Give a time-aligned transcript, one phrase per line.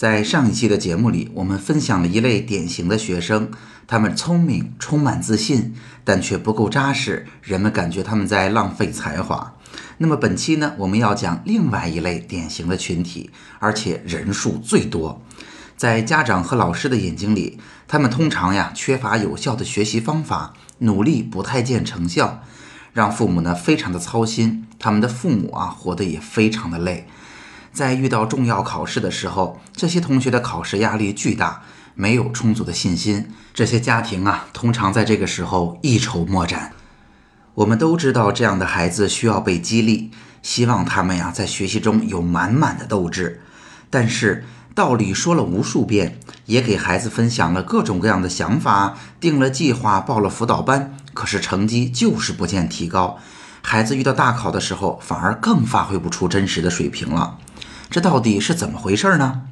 [0.00, 3.50] 在上一期的节目里，我们分享了一类典型的学生，
[3.86, 5.74] 他们聪明、充满自信，
[6.04, 9.54] 但却不够扎实，人们感觉他们在浪费才华。
[9.98, 15.20] 那么本期呢，我们要讲另外一类典型的群体，而且人数最多。
[15.76, 22.42] 在家长和老师的眼睛里，他们通常呀缺乏有效的学习方法，努力不太见成效，
[22.94, 24.66] 让父母呢非常的操心。
[24.78, 27.06] 他们的父母啊活得也非常的累。
[27.72, 31.62] 在遇到重要考试的时候，这些同学的考试压力巨大，
[31.94, 33.32] 没有充足的信心。
[33.54, 36.72] 这些家庭啊，通常在这个时候一筹莫展。
[37.54, 40.10] 我们都知道，这样的孩子需要被激励，
[40.42, 43.40] 希望他们呀在学习中有满满的斗志。
[43.90, 44.44] 但是
[44.74, 53.18] 道理说了无数遍，也给孩子分享了各种各样的想法，定了计划，报了辅导班，可是成绩就是不见提高。
[53.62, 57.38] 孩子遇到大考的时候，反而更发挥不出真实的水平了。
[57.90, 59.42] 这到底是怎么回事呢？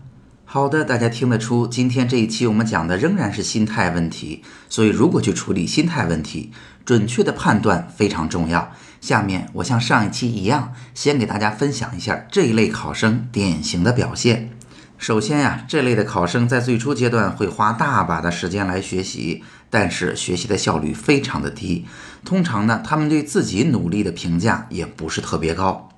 [0.45, 4.45] 好的，大家听得出，今天这一期我们讲的仍然是心态问题。
[4.69, 6.53] 所以，如果去处理心态问题，
[6.85, 8.73] 准确的判断非常重要。
[9.01, 14.51] 下面我像上一期一样，先给大家分享一下这一类考生典型的表现。
[14.99, 21.87] 首先呀，这类的考生在最初阶段会花大把的时间来学习，但是学习的效率非常的低。
[22.25, 25.89] 通常呢，他们对自己努力的评价也不是特别高。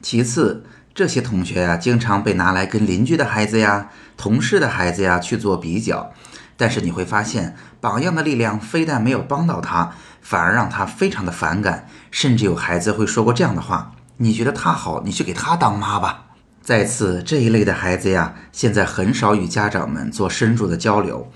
[0.00, 0.64] 其次，
[0.94, 6.12] 这些同学呀，经常被拿来跟邻居的孩子呀、同事的孩子呀去做比较，
[6.56, 16.26] 但是你会发现，榜样的力量非但没有帮到他，反而让他非常的反感，甚至有孩子会说过这样的话：“你觉得他好，你去给他当妈吧。”
[16.62, 21.28] 再次，这一类的孩子呀，现在很少与家长们做深入的交流，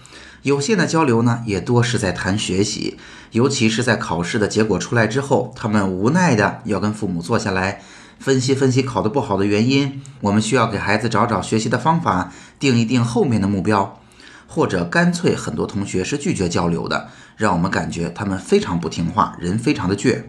[0.43, 2.97] 有限的交流呢，也多是在谈学习，
[3.33, 7.83] 尤其是在考试的结果出来之后，他们无奈的要跟父母坐下来。
[8.19, 14.01] 分析分析考得不好的原因，我们需要给孩子找找学习的方法，定一定后面的目标，
[14.49, 20.25] 或者干脆很多同学是拒绝交流的，让我们感觉他们非常不听话，人非常的倔。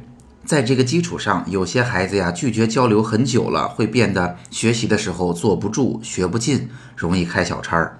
[0.45, 8.00] 在这个基础上，有些孩子呀拒绝交流很久了，会变得学习的时候坐不住，学不进，容易开小差儿。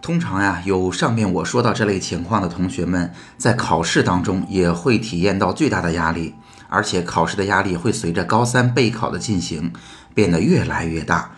[0.00, 6.34] 通常呀，有上面我说到这类情况的同学们，在考试当中也会体验到巨大的压力。
[6.68, 9.72] 而且考试的压力会随着高三备考的进行
[10.14, 11.32] 变得越来越大，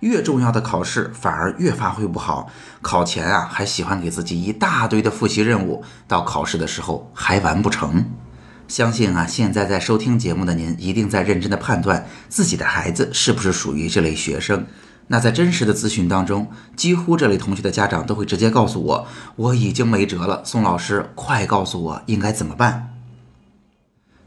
[0.00, 2.50] 越重要的考试反而越发挥不好。
[2.80, 8.04] 考前啊还喜欢给自己一大堆的复习任务，到考试的时候还完不成。
[8.68, 14.66] 相信啊，现在在收听节目的您一定在认真的判断自己的孩子是不是属于这类学生。
[15.08, 19.06] 那在真实的咨询当中，几乎这类同学的家长都会直接告诉我，
[19.36, 22.88] 我已经没辙了，宋老师，快告诉我应该怎么办。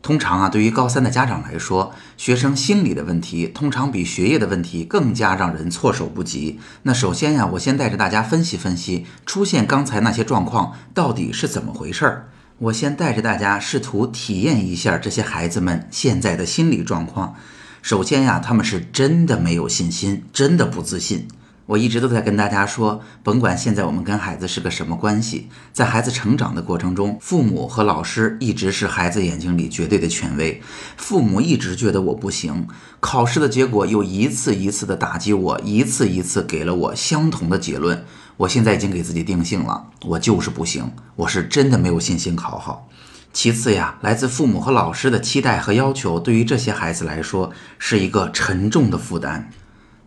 [0.05, 6.59] 通常啊，对于高三的家长来说，学生心理的问题通常比学业的问题更加让人措手不及。
[6.83, 12.29] 那首先呀，我先带着大家分析分析出现刚才那些状况到底是怎么回事儿。
[12.59, 17.33] 我先带着大家试图体验一下这些孩子们现在的心理状况。
[17.81, 21.27] 首先呀，他们是真的没有信心，真的不自信。
[21.67, 30.61] 我一直都在跟大家说，甭管现在我们跟孩子是个什么关系，在孩子成长的过程中，父母和老师一直是孩子眼睛里绝对的权威。
[30.95, 32.67] 父母一直觉得我不行，
[32.99, 38.05] 考试的结果又一次一次的打击我，一次一次给了我相同的结论。
[38.37, 42.87] 我现在已经给自己定性了，我就是不行，我是真的没有信心考好。
[43.33, 49.49] 其次呀，来自父母和老师的期待和要求，对于这些孩子来说是一个沉重的负担。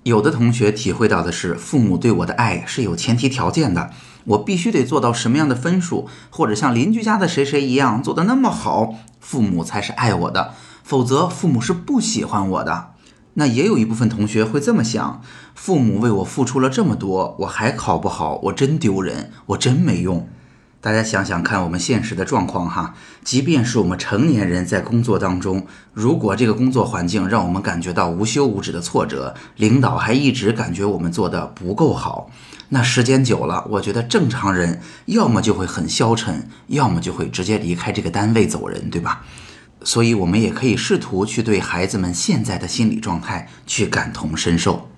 [0.05, 3.91] 有的同学体会到的是，父母对我的爱是有前提条件的，
[4.25, 12.93] 我必须得做到什么样的分数，或者像邻居家的谁谁一样做得那么好，父母才是爱我的，否则父母是不喜欢我的。
[13.35, 15.21] 那也有一部分同学会这么想，
[15.55, 20.29] 父母为我付出了这么多，我还考不好，我真丢人，我真没用。
[20.81, 22.95] 大家想想看，我们现实的状况哈，
[23.25, 32.31] 即便是我们成年人在工作当中，如果这个工作环境让我们感觉到无休无止的挫折，领导还一直感觉我们做的不够好，
[32.69, 39.25] 那时间久了，我觉得正常人要么就会很消沉，要么就会直接离开这个单位走人，对吧？
[39.83, 44.89] 所以，我们也可以试图去对孩子们现在的心理状态去感同身受。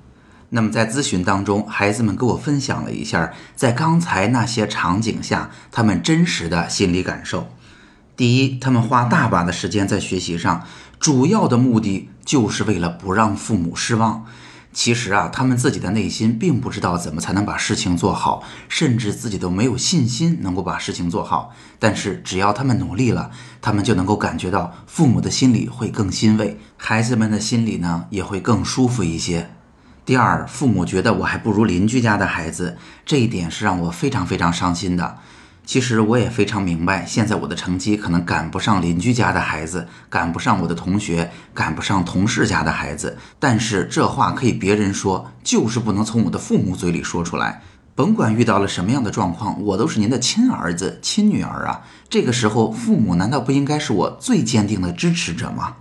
[0.51, 7.49] 那么在咨询当中，孩子们跟我分享了一下，在刚才那些场景下，他们真实的心理感受。
[8.17, 10.67] 第一，他们花大把的时间在学习上，
[10.99, 14.27] 主要的目的就是为了不让父母失望。
[14.73, 21.53] 其实啊，他们自己的内心并不知道怎么才能把事情做好，甚至自己都没有信心能够把事情做好。
[21.79, 23.31] 但是只要他们努力了，
[23.61, 29.51] 他们就能够感觉到父母的心里会更欣慰，孩子们的心里呢也会更舒服一些。
[30.11, 32.77] 第二，父母觉得我还不如邻居家的孩子，
[33.07, 35.19] 这一点是让我非常非常伤心的。
[35.65, 43.17] 其实我也非常明白，现在我的成绩可能赶不上邻居家的孩子，赶不上我的同学，赶不上同事家的孩子。
[43.39, 47.63] 但是这话可以别人说，就是不能从我的父母嘴里说出来。
[47.95, 51.83] 甭管遇到了什么样的状况，我都是您的亲儿子、亲女儿啊。
[52.09, 55.77] 这个时候，父母难道不应该是我最坚定的支持者吗？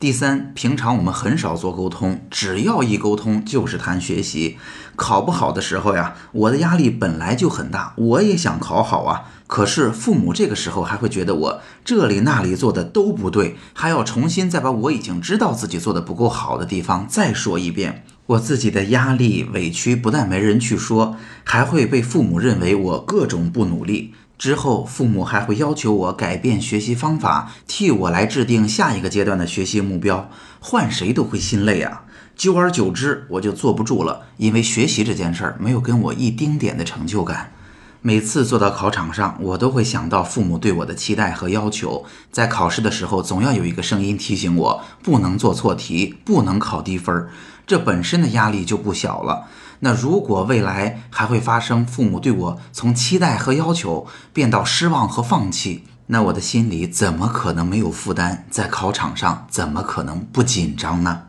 [0.00, 4.56] 第三，平常我们很少做沟通，只要一沟通就是谈学习。
[4.94, 9.24] 考不好的时候呀，我的压力本来就很大，我也想考好啊。
[9.48, 18.04] 可是父母这个时候还会觉得我这里那里做的都不对，还要重新再把我已经知道自己做的不够好的地方再说一遍。
[18.26, 24.14] 我自己的压力委屈不但没人去说，还会被父母认为我各种不努力。
[24.38, 30.30] 之后，父母还会要求我改变学习方法，替我来制定下一个阶段的学习目标。
[30.60, 32.04] 换谁都会心累啊！
[32.36, 37.52] 久而久之，我就坐不住了，因为学习这件事儿没有跟我一丁点的成就感。
[38.00, 42.04] 每次坐到考场上，我都会想到父母对我的期待和要求。
[42.30, 47.30] 在考试的时候，总要有一个声音提醒我，不能做错题，不能考低分儿。
[47.66, 49.48] 这本身的压力就不小了。
[49.80, 58.44] 那如果未来还会发生父母对我从期待和要求变到失望和放弃，那我的心里怎么可能没有负担？
[58.50, 61.22] 在考场上怎么可能不紧张呢？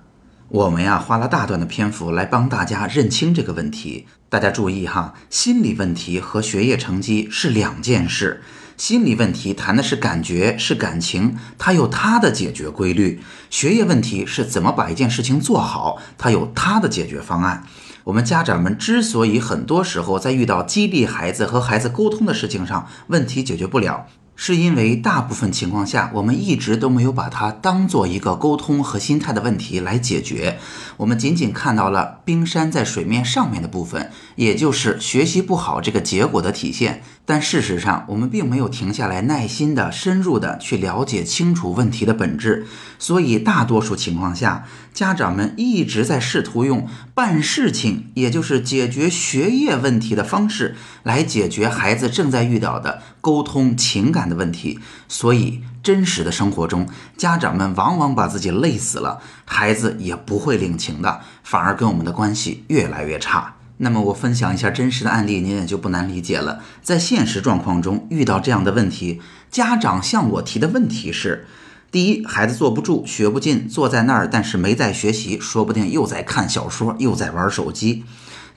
[0.47, 4.07] 我们呀花了大段的篇幅来帮大家认清这个问题。
[4.29, 8.41] 大家注意哈，心理问题和学业成绩是两件事。
[8.77, 13.19] 心理问题谈的是感觉，是感情，它有它的解决规律；
[13.49, 17.63] 学业问题是怎么把一件事情做好，它有它的解决方案。
[18.09, 24.07] 我们家长们之所以很多时候在遇到激励孩子和孩子沟通的事情上，问题解决不了。
[24.35, 30.57] 是因为大部分情况下，我们一直都没有把它当做一个沟通和心态的问题来解决，
[30.97, 37.03] 我们仅仅看到了冰山在水面上面的部分，也就是学习不好这个结果的体现。
[37.29, 42.65] 但事实上，我们并没有停下来，耐心的、深入的去了解清楚问题的本质。
[42.97, 44.65] 所以，大多数情况下，
[44.95, 54.79] 家长们一直在试图用办事情，也就是解决学业问题的方式，来解决孩子正在遇到的沟通情感的问题。
[55.07, 63.53] 所以，真实的生活中，家长们往往把自己累死了，孩子也不会领情的，反而跟我们的关系越来越差。
[63.81, 66.61] 那么我分享一下真实的案例，您也就不难理解了。
[66.81, 71.45] 在现实状况中遇到这样的问题，家长向我提的问题是：
[71.89, 78.03] 第一，孩子坐不住，学不进，坐在那儿，但是没在学习，说不定又在看小说，又在玩手机；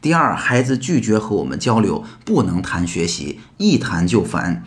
[0.01, 4.65] 第二，孩子拒绝和我们交流，不能谈学习，一谈就烦；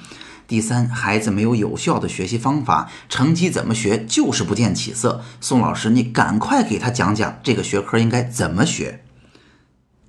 [0.48, 5.22] 第三，孩子没有有效的学习方法，成绩怎么学就是不见起色。
[5.42, 9.02] 宋老师，你赶快给他讲讲这个学科应该怎么学。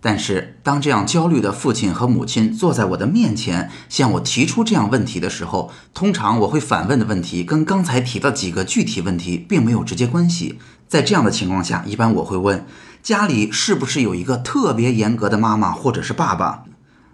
[0.08, 10.60] 但是，当这样焦虑的父亲和母亲坐在我的面前，向我提出这样问题的时候，通常我会反问的问题跟刚才提到几个具体问题并没有直接关系。
[10.86, 12.64] 在这样的情况下，一般我会问：
[13.02, 16.62] 家里是不是有一个特别严格的妈妈或者是爸爸？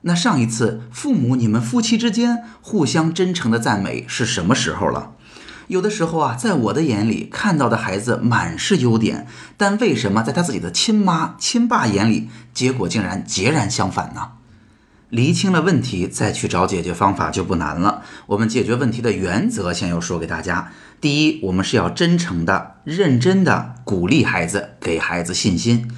[0.03, 5.13] 那上一次父母你们夫妻之间互相真诚的赞美是什么时候了？
[5.69, 9.27] 有的时候啊，在我的眼里看到的孩子满是优点，
[9.57, 14.33] 但为什么在他自己的亲妈、亲爸眼里，结果竟然截然相反呢？
[15.09, 18.03] 厘清了问题，再去找解决方法就不难了。
[18.29, 25.91] 我们解决问题的原则先要说给大家：第一，我们是要真诚的、认真的鼓励孩子，给孩子信心。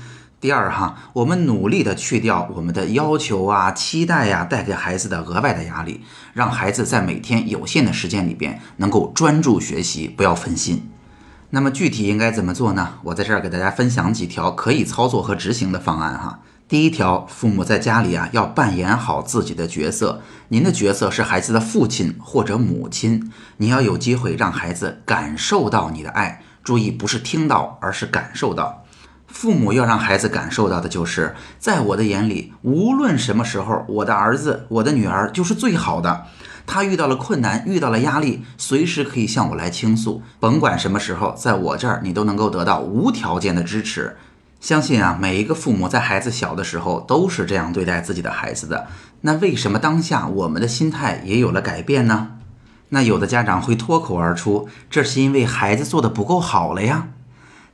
[0.45, 6.03] 第二哈，我们努力的去掉我们的要求啊、期待呀，带给孩子的额外的压力，
[6.35, 10.91] 让孩子在每天有限的时间里边能够专注学习，不要分心。
[11.49, 12.97] 那么具体应该怎么做呢？
[13.05, 16.41] 我在这儿给大家分享几条可以操作和执行的方案哈。
[16.69, 28.84] 第一条，父母在家里啊要扮演好自己的角色，您的角色是孩子的父亲或者母亲，你要有机会让孩子感受到你的爱，注意不是听到，而是感受到。
[29.35, 36.27] 父母要让孩子感受到的就是，在我的眼里，无论什么时候，我的儿子、我的女儿就是最好的。
[36.65, 40.23] 他遇到了困难，遇到了压力，随时可以向我来倾诉。
[40.39, 44.17] 甭管什么时候，在我这儿，你都能够得到无条件的支持。
[44.61, 48.87] 相信啊，每一个父母在孩子小的时候都是这样对待自己的孩子的。
[49.23, 52.37] 那为什么当下我们的心态也有了改变呢？
[52.91, 57.09] 那有的家长会脱口而出：“这是因为孩子做的不够好了呀。”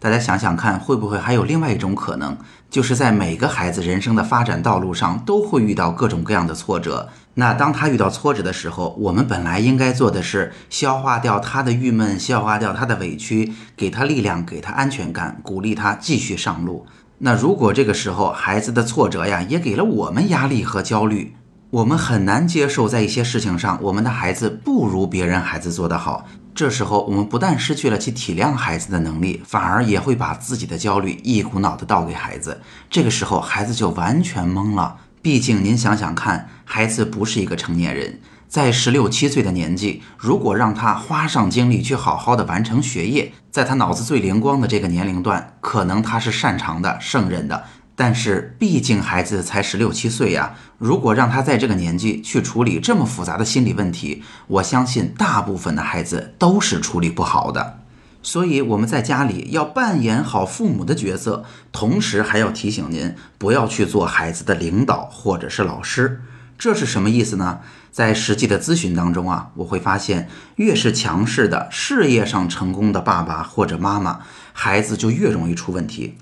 [0.00, 2.34] 大家想想看，会不会还有另外一种可能，
[2.70, 7.10] 就是在每个孩子人生的发展道路上都会遇到各种各样的挫折。
[7.34, 16.86] 那当他遇到挫折的时候，我们本来应该做的是消化掉他的郁闷，消化掉他的委屈，给他力量，给他安全感，鼓励他继续上路。
[17.18, 21.36] 那如果这个时候孩子的挫折呀，也给了我们压力和焦虑，
[21.68, 26.24] 我们很难接受在一些事情上我们的孩子不如别人孩子做得好。
[26.54, 32.60] 这时候我们不但失去了去体谅孩子的能力，反而也会把自己的焦虑一股脑的倒给孩子。
[32.90, 34.96] 这个时候孩子就完全懵了。
[35.22, 47.64] 毕竟，您想想看，孩子不是一个成年人，在十六七岁的年纪，如果让他花上精力去好好的完成学业，在他脑子最灵光的这个年龄段，可能他是擅长的、胜任的。
[48.02, 57.80] 但是，毕竟孩子才十六七岁呀，如果让他在这个年纪去处理这么复杂的心理问题，我相信大部分的孩子都是处理不好的。
[58.22, 66.22] 所以我们在家里要扮演好父母的角色，同时还要提醒您不要去做孩子的领导或者是老师。
[66.56, 67.60] 这是什么意思呢？
[67.90, 74.20] 在实际的咨询当中啊，我会发现，越是强势的事业上成功的爸爸或者妈妈，
[74.54, 76.16] 孩子就越容易出问题。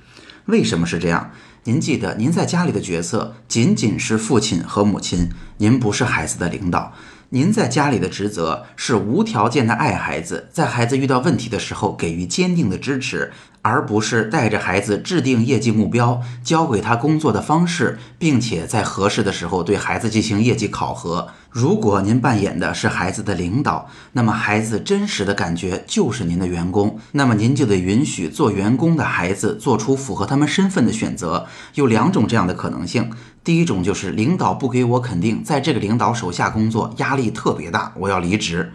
[0.47, 1.31] 为什么是这样？
[1.69, 6.95] 您记得，您在家里的角色仅仅是父亲和母亲，您不是孩子的领导。
[7.31, 13.33] 您在家里的职责是无条件的爱孩子，在孩子遇到问题的时候给予坚定的支持。
[13.61, 21.29] 而不是带着孩子制定业绩目标，教给他工作的方式，并且在合适的时候对孩子进行业绩考核。
[21.51, 31.47] 如果您扮演的是孩子的领导，那么孩子真实的感觉就是您的员工，那么您就得允许做员工的孩子做出符合他们身份的选择。
[31.75, 33.11] 有两种这样的可能性：
[33.49, 38.73] 第一种就是领导不给我肯定，在这个领导手下工作压力特别大，我要离职；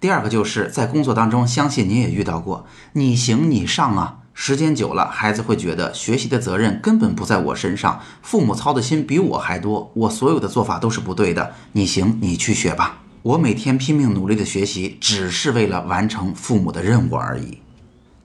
[0.00, 4.22] 第二个就是在工作当中，相信您也遇到过，你行你上啊。
[4.34, 11.52] 时间久了，孩子会觉得学习的责任根本不在我身上，父母操的心比我还多，我所有的做法都是不对的。
[11.70, 13.02] 你行，你去学吧。
[13.22, 17.58] 我每天拼命努力的学习，只是为了完成父母的任务而已。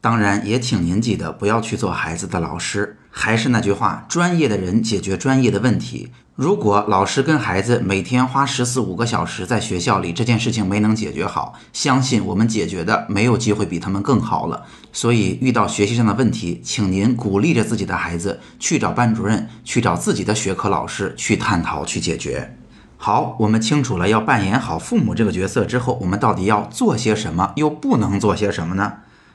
[0.01, 2.97] 当然，也请您记得不要去做孩子的老师。
[3.11, 6.11] 还是那句话，专业的人解决专业的问题。
[6.35, 14.63] 如果老师跟孩子每天花十四五个小时在学校里，这件事情没能解决好，相信我们解决的没有机会比他们更好了。
[14.93, 22.57] 所以，遇到学习上的问题，请您鼓励着自己的孩子去找班主任，去找自己的学科老师去探讨、去解决。
[22.97, 28.93] 好，我们清楚了要扮演好父母这个角色之后，我们到底要做些什么，又不能做些什么呢？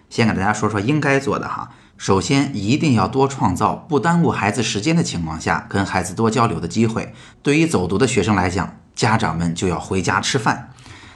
[0.09, 1.71] 先给大家说说应该做的哈。
[1.97, 7.15] 首先，一定要多创造不耽误孩子时间的情况下，跟孩子多交流的机会。
[7.43, 10.71] 对于走读的学生来讲，家长们就要回家吃饭。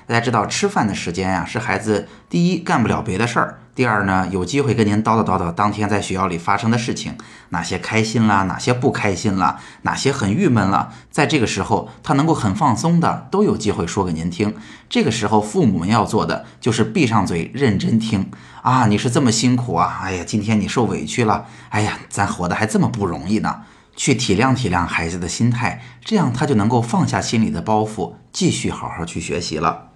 [0.06, 3.59] 大家知道，吃饭的时间呀，是孩子第一干不了别的事儿。
[3.74, 7.16] 第二呢，有机会跟您叨叨叨叨当天在学校里发生的事情，
[7.50, 14.54] 哪些开心了，哪些不开心了，哪些很郁闷了，在这个时候他能够很放松的都有机会说给您听。
[14.88, 18.30] 这个时候父母们要做的就是闭上嘴认真听
[18.62, 23.62] 啊，你是这么辛苦啊，哎呀，今天你受委屈了，哎呀，咱活得还这么不容易呢，
[23.94, 29.89] 去体谅体谅孩子的心态，这样他就能够放下心里的包袱，继续好好去学习了。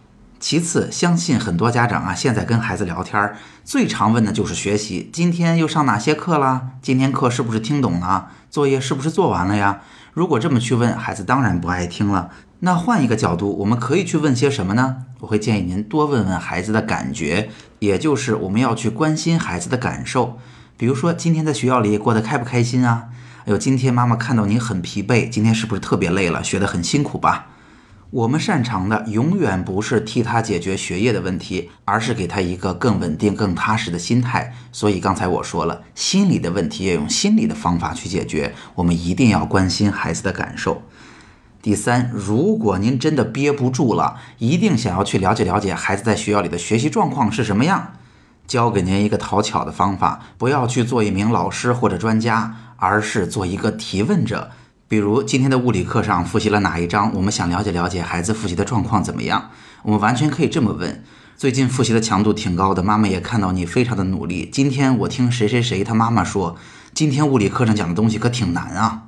[0.46, 3.34] 其次，相信很多家长啊，现在跟孩子聊天
[3.64, 5.08] 最常问的就是学习。
[5.10, 6.72] 今天又上哪些课了？
[6.82, 8.28] 今天课是不是听懂了？
[8.50, 9.80] 作业是不是做完了呀？
[10.12, 12.28] 如果这么去问，孩子当然不爱听了。
[12.58, 14.96] 那换一个角度，我们可以去问些什么呢？
[15.20, 17.48] 我会建议您多问问孩子的感觉，
[17.78, 20.38] 也就是我们要去关心孩子的感受。
[20.76, 23.04] 比如说，今天在学校里过得开不开心啊？
[23.46, 26.44] 哎呦，今天妈妈看到您很疲惫，今天是不是特别累了？
[26.44, 27.46] 学得很辛苦吧？
[28.14, 34.54] 我们擅长的永远不是替他解决学业的问题，而是给他一个更稳定、更踏实的心态。
[34.70, 38.54] 所以刚才我说了，心理的问题要用心理的方法去解决。
[38.76, 40.82] 我们一定要关心孩子的感受。
[41.60, 47.94] 第三，如果您真的憋不住了，一定想要去了解了解孩子在学校里的学习状况是什么样，
[48.46, 54.52] 教给您一个讨巧的方法：不要去做一名老师或者专家，而是做一个提问者。
[54.94, 57.12] 比如今天的物理课上复习了哪一章？
[57.16, 59.50] 我们想了解了解孩子复习的状况怎么样？
[59.82, 61.02] 我们完全可以这么问：
[61.36, 64.48] 最近复习的强度挺高的，妈妈也看到你非常的努力。
[64.52, 66.56] 今天我听谁谁谁他妈妈说，
[66.94, 69.02] 今天物理课上讲的东西可挺难啊。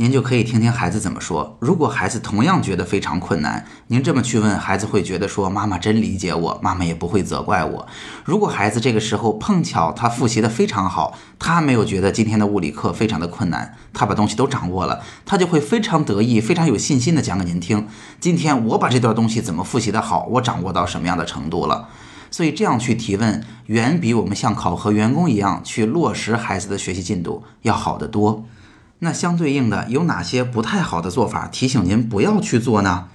[0.00, 1.58] 您就可以听听孩子怎么说。
[1.58, 7.86] 如果孩子同样觉得非常困难，您这么去问，孩子会觉得说妈妈真理解我，妈妈也不会责怪我。
[8.24, 17.86] 如果孩子这个时候碰巧他复习的非常好，他没有觉得今天的物理课非常的困难，他把东西都掌握了，他就会非常得意、非常有信心的讲给您听。
[18.18, 21.90] 今天我把这段东西怎么复习的好，我掌握到什么样的程度了？
[22.30, 28.46] 所以这样去提问，远比我们像考核员工一样去落实孩子的学习进度要好得多。
[29.00, 31.46] 那相对应的有哪些不太好的做法？
[31.48, 33.08] 提醒您不要去做呢？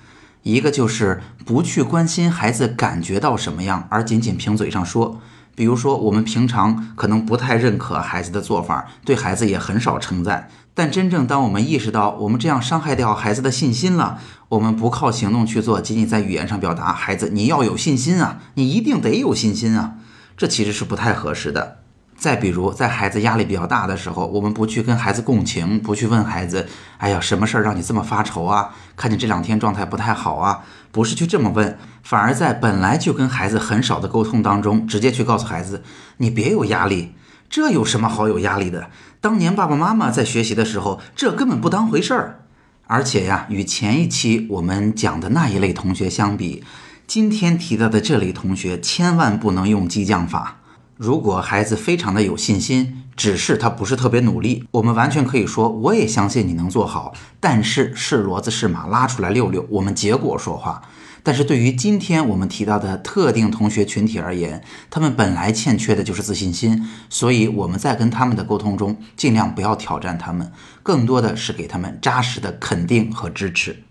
[0.43, 5.19] 一个就是不去关心孩子感觉到什么样，而仅仅凭嘴上说。
[5.55, 10.49] 比如说，我们平常可能不太认可孩子的做法，对孩子也很少称赞。
[10.73, 19.93] 但真正当我们意识到我们这样伤害掉孩子的信心了，我们不靠行动去做，仅仅在语言上表达，孩子你要有信心啊，你一定得有信心啊，
[20.35, 21.77] 这其实是不太合适的。
[22.17, 26.67] 再比如，在孩子压力比较大的时候，我们不去跟孩子共情，不去问孩子，
[26.97, 28.73] 哎呀，什么事儿让你这么发愁啊？
[28.95, 35.83] 看你这两天状态不太好啊，不是去这么问，反而在本来就跟孩子很少的沟通当中，直接去告诉孩子，
[36.17, 37.13] 你别有压力。
[37.47, 38.89] 这有什么好有压力的？
[39.21, 42.39] 当年爸爸妈妈在学习的时候，这根本不当回事儿。
[42.87, 46.63] 而且呀，与前一期我们讲的那一类同学相比，
[47.05, 50.57] 今天提到的这类同学千万不能用激将法。
[50.97, 57.13] 如果孩子非常的有信心，只是他不是特别努力，我们完全可以说，我也相信你能做好。
[57.41, 60.81] 但是是骡子是马，拉出来溜溜，我们结果说话。
[61.21, 73.83] 但是对于今天我们提到的特定同学群体而言，他们本来欠缺的就是自信心，所以我们在跟他们的沟通中，尽量不要挑战他们，更多的是给他们扎实的肯定和支持。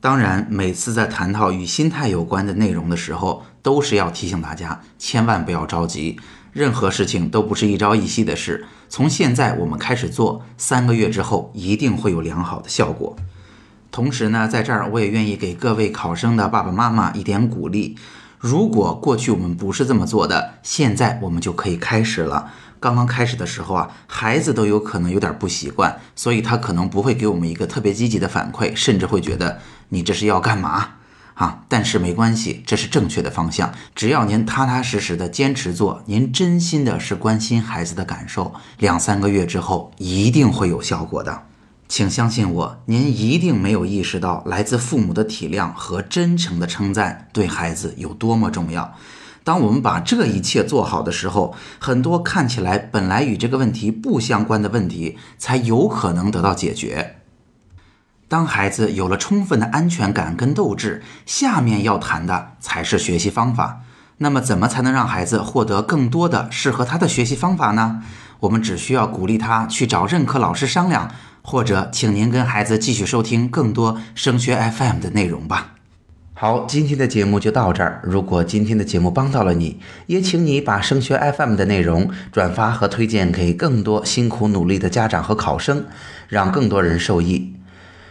[0.00, 6.20] 当然，每次在谈到与心态有关的内容的时候，都是要提醒大家，千万不要着急，
[6.52, 8.64] 任何事情都不是一朝一夕的事。
[8.88, 13.16] 从现在我们开始做，三个月之后一定会有良好的效果。
[13.90, 17.96] 同时呢，在这儿我也愿意给各位考生的爸爸妈妈一点鼓励。
[18.38, 22.52] 如果过去我们不是这么做的，现在我们就可以开始了。
[22.80, 30.90] 刚刚开始的时候啊，孩子都有可能有点不习惯，所以他可能不会给我们一个特别积极的反馈，甚至会觉得你这是要干嘛
[31.34, 31.64] 啊？
[31.68, 33.72] 但是没关系，这是正确的方向。
[33.96, 41.47] 只要您踏踏实实的坚持做，您真心的是关心孩子的感受，两三个月之后一定会有效果的。
[41.88, 48.94] 请相信我，您一定没有意识到来自父母的体谅和真诚的称赞对孩子有多么重要。
[49.42, 57.16] 当我们把这一切做好的时候，很多看起来本来与这个问题不相关的问题才有可能得到解决。
[58.28, 63.80] 当孩子有了充分的安全感跟斗志，下面要谈的才是学习方法。
[64.18, 68.02] 那么，怎么才能让孩子获得更多的适合他的学习方法呢？
[68.40, 71.10] 我们只需要鼓励他去找任课老师商量。
[71.50, 75.76] 或者，请您跟孩子继续收听更多升学 FM 的内容吧。
[76.34, 78.02] 好，今天的节目就到这儿。
[78.04, 85.86] 如果今天的节目帮到了你，也请你把升学 FM 的内容转发和推荐给更多辛苦努力的家长和考生，
[86.28, 87.54] 让更多人受益。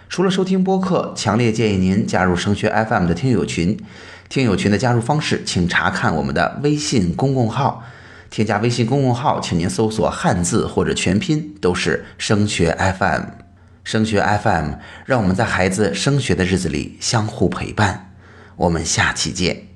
[0.10, 3.78] 除了收听播客，强烈建议您加入升学 FM 的听友群。
[4.30, 7.84] 听友群的加入方式，请查看我们的微信公共号。
[8.30, 13.22] 添加微信公众号，请您搜索汉字或者全拼，都是升学 FM。
[13.84, 14.72] 升学 FM，
[15.06, 18.12] 让我们在孩子升学的日子里相互陪伴。
[18.58, 19.68] 我们下期见。